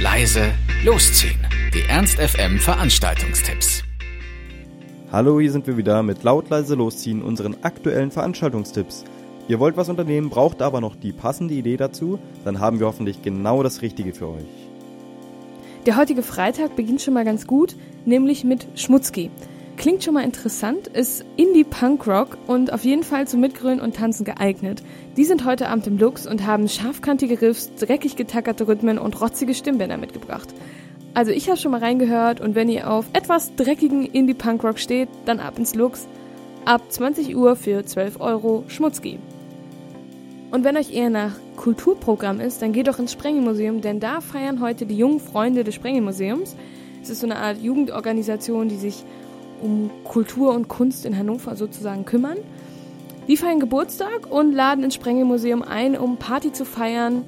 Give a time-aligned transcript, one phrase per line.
[0.00, 0.52] leise,
[0.84, 1.44] losziehen.
[1.74, 3.82] Die Ernst FM Veranstaltungstipps.
[5.10, 9.04] Hallo, hier sind wir wieder mit laut leise losziehen unseren aktuellen Veranstaltungstipps.
[9.48, 13.22] Ihr wollt was unternehmen, braucht aber noch die passende Idee dazu, dann haben wir hoffentlich
[13.22, 14.68] genau das Richtige für euch.
[15.86, 19.30] Der heutige Freitag beginnt schon mal ganz gut, nämlich mit Schmutzki.
[19.78, 24.82] Klingt schon mal interessant, ist Indie-Punk-Rock und auf jeden Fall zum Mitgrölen und Tanzen geeignet.
[25.16, 29.54] Die sind heute Abend im Lux und haben scharfkantige Riffs, dreckig getackerte Rhythmen und rotzige
[29.54, 30.48] Stimmbänder mitgebracht.
[31.14, 35.38] Also ich habe schon mal reingehört und wenn ihr auf etwas dreckigen Indie-Punk-Rock steht, dann
[35.38, 36.08] ab ins Lux.
[36.64, 39.20] Ab 20 Uhr für 12 Euro Schmutzki.
[40.50, 44.60] Und wenn euch eher nach Kulturprogramm ist, dann geht doch ins Sprengelmuseum, denn da feiern
[44.60, 46.56] heute die jungen Freunde des Sprengelmuseums.
[47.00, 49.04] Es ist so eine Art Jugendorganisation, die sich
[49.62, 52.38] um Kultur und Kunst in Hannover sozusagen kümmern.
[53.28, 57.24] Die feiern Geburtstag und laden ins Sprengelmuseum ein, um Party zu feiern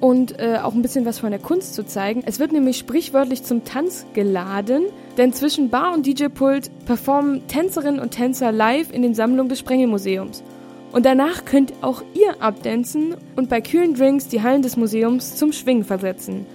[0.00, 2.22] und äh, auch ein bisschen was von der Kunst zu zeigen.
[2.26, 4.84] Es wird nämlich sprichwörtlich zum Tanz geladen,
[5.16, 10.42] denn zwischen Bar und DJ-Pult performen Tänzerinnen und Tänzer live in den Sammlungen des Sprengelmuseums.
[10.92, 15.52] Und danach könnt auch ihr abdancen und bei kühlen Drinks die Hallen des Museums zum
[15.52, 16.46] Schwingen versetzen.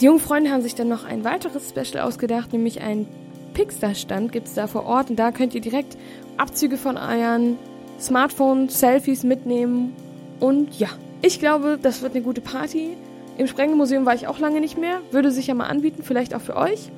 [0.00, 3.06] Die jungen Freunde haben sich dann noch ein weiteres Special ausgedacht, nämlich ein
[3.54, 5.96] Pixar-Stand gibt es da vor Ort und da könnt ihr direkt
[6.36, 7.58] Abzüge von euren
[8.00, 9.94] Smartphones, Selfies mitnehmen.
[10.40, 10.88] Und ja,
[11.22, 12.96] ich glaube, das wird eine gute Party.
[13.36, 15.00] Im Sprengelmuseum war ich auch lange nicht mehr.
[15.10, 16.90] Würde sich ja mal anbieten, vielleicht auch für euch.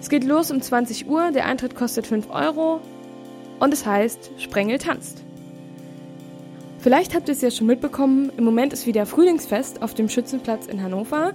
[0.00, 2.80] Es geht los um 20 Uhr, der Eintritt kostet 5 Euro
[3.60, 5.22] und es heißt Sprengel tanzt.
[6.80, 10.66] Vielleicht habt ihr es ja schon mitbekommen, im Moment ist wieder Frühlingsfest auf dem Schützenplatz
[10.66, 11.32] in Hannover.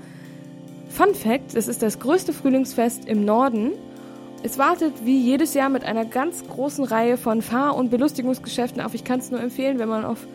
[0.90, 3.72] Fun Fact, es ist das größte Frühlingsfest im Norden
[4.43, 8.93] es wartet wie jedes Jahr mit einer ganz großen Reihe von Fahr- und Belustigungsgeschäften auf.
[8.93, 10.27] Ich kann es nur empfehlen, wenn man auf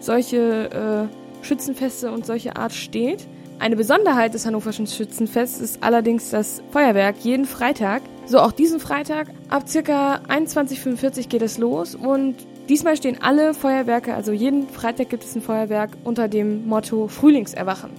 [0.00, 3.26] solche äh, Schützenfeste und solche Art steht.
[3.58, 8.02] Eine Besonderheit des Hannoverschen Schützenfests ist allerdings das Feuerwerk jeden Freitag.
[8.26, 9.28] So auch diesen Freitag.
[9.48, 12.34] Ab circa 21.45 Uhr geht es los und
[12.68, 17.90] diesmal stehen alle Feuerwerke, also jeden Freitag gibt es ein Feuerwerk unter dem Motto Frühlingserwachen.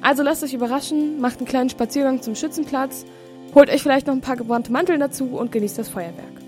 [0.00, 3.04] Also lasst euch überraschen, macht einen kleinen Spaziergang zum Schützenplatz
[3.56, 6.42] Holt euch vielleicht noch ein paar gebrannte Manteln dazu und genießt das Feuerwerk.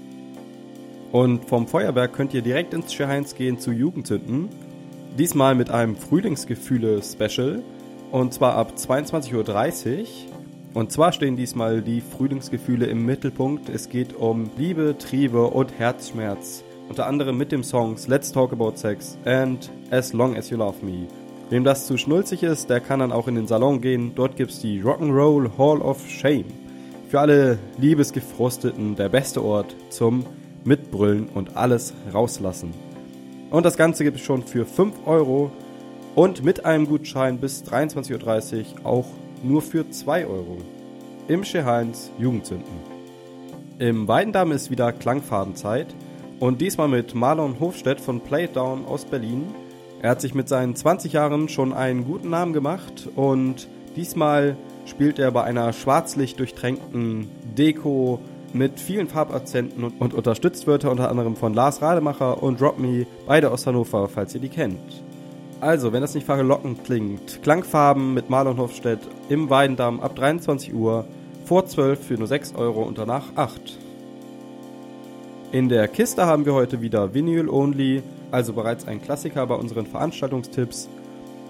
[1.11, 4.51] Und vom Feuerwerk könnt ihr direkt ins Scherheinz gehen zu Jugendzünden.
[5.19, 7.63] Diesmal mit einem Frühlingsgefühle-Special.
[8.13, 10.07] Und zwar ab 22.30 Uhr.
[10.75, 13.71] Und zwar stehen diesmal die Frühlingsgefühle im Mittelpunkt.
[13.71, 16.63] Es geht um Liebe, Triebe und Herzschmerz.
[16.91, 20.85] Unter anderem mit dem Songs Let's Talk About Sex and As Long As You Love
[20.85, 21.07] Me.
[21.49, 24.13] Wem das zu schnulzig ist, der kann dann auch in den Salon gehen.
[24.15, 26.68] Dort gibt's die Rock'n'Roll Hall of Shame.
[27.09, 30.27] Für alle Liebesgefrosteten der beste Ort zum
[30.65, 32.75] Mitbrüllen und alles rauslassen.
[33.51, 35.51] Und das Ganze gibt es schon für 5 Euro
[36.15, 38.13] und mit einem Gutschein bis 23.30
[38.83, 39.07] Uhr auch
[39.43, 40.59] nur für 2 Euro.
[41.29, 42.77] Im Scheheins Jugendzünden.
[43.79, 45.87] Im Weidendamm ist wieder Klangfadenzeit
[46.41, 49.47] und diesmal mit Marlon Hofstedt von Play It Down aus Berlin.
[50.03, 55.19] Er hat sich mit seinen 20 Jahren schon einen guten Namen gemacht und diesmal spielt
[55.19, 58.21] er bei einer schwarzlicht durchtränkten Deko
[58.53, 62.79] mit vielen Farbakzenten und, und unterstützt wird er unter anderem von Lars Rademacher und Drop
[62.79, 65.03] Me, beide aus Hannover, falls ihr die kennt.
[65.61, 71.05] Also, wenn das nicht verlockend klingt, Klangfarben mit Marlon Hofstedt im Weidendamm ab 23 Uhr,
[71.45, 73.79] vor 12 für nur 6 Euro und danach 8.
[75.51, 79.87] In der Kiste haben wir heute wieder Vinyl Only, also bereits ein Klassiker bei unseren
[79.87, 80.89] Veranstaltungstipps.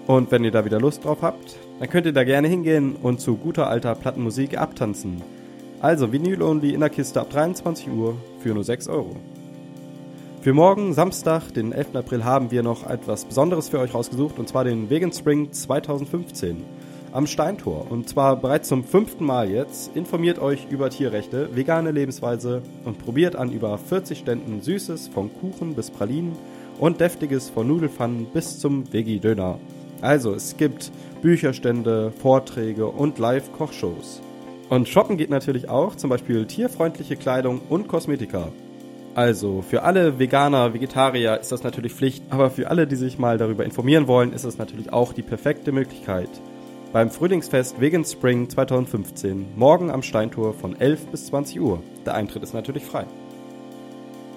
[0.09, 3.21] Und wenn ihr da wieder Lust drauf habt, dann könnt ihr da gerne hingehen und
[3.21, 5.21] zu guter alter Plattenmusik abtanzen.
[5.81, 9.15] Also Vinyl Only in der Kiste ab 23 Uhr für nur 6 Euro.
[10.41, 11.95] Für morgen, Samstag, den 11.
[11.97, 16.63] April, haben wir noch etwas Besonderes für euch rausgesucht, und zwar den Vegan Spring 2015
[17.11, 17.85] am Steintor.
[17.91, 19.95] Und zwar bereits zum fünften Mal jetzt.
[19.95, 25.75] Informiert euch über Tierrechte, vegane Lebensweise und probiert an über 40 Ständen Süßes, von Kuchen
[25.75, 26.31] bis Pralinen
[26.79, 29.59] und Deftiges von Nudelfannen bis zum Veggie-Döner.
[30.01, 30.91] Also, es gibt
[31.21, 34.21] Bücherstände, Vorträge und Live-Kochshows.
[34.69, 38.49] Und shoppen geht natürlich auch, zum Beispiel tierfreundliche Kleidung und Kosmetika.
[39.15, 43.37] Also, für alle Veganer, Vegetarier ist das natürlich Pflicht, aber für alle, die sich mal
[43.37, 46.29] darüber informieren wollen, ist es natürlich auch die perfekte Möglichkeit.
[46.93, 51.83] Beim Frühlingsfest Vegan Spring 2015, morgen am Steintor von 11 bis 20 Uhr.
[52.05, 53.05] Der Eintritt ist natürlich frei.